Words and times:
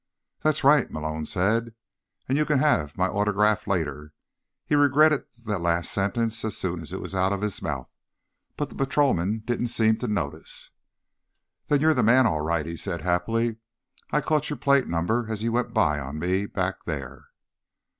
"That's 0.41 0.63
right," 0.63 0.89
Malone 0.89 1.27
said. 1.27 1.75
"And 2.27 2.35
you 2.35 2.43
can 2.43 2.57
have 2.57 2.97
my 2.97 3.07
autograph 3.07 3.67
later." 3.67 4.13
He 4.65 4.73
regretted 4.73 5.25
the 5.45 5.59
last 5.59 5.91
sentence 5.91 6.43
as 6.43 6.57
soon 6.57 6.81
as 6.81 6.91
it 6.91 6.99
was 6.99 7.13
out 7.13 7.31
of 7.31 7.43
his 7.43 7.61
mouth, 7.61 7.87
but 8.57 8.69
the 8.69 8.75
patrolman 8.75 9.43
didn't 9.45 9.67
seem 9.67 9.97
to 9.97 10.07
notice. 10.07 10.71
"Then 11.67 11.81
you're 11.81 11.93
the 11.93 12.01
man, 12.01 12.25
all 12.25 12.41
right," 12.41 12.65
he 12.65 12.77
said 12.77 13.01
happily. 13.03 13.57
"I 14.09 14.21
caught 14.21 14.49
your 14.49 14.57
plate 14.57 14.87
number 14.87 15.27
as 15.29 15.43
you 15.43 15.51
went 15.51 15.67
on 15.67 15.73
by 15.75 16.11
me, 16.13 16.47
back 16.47 16.85
there." 16.85 17.25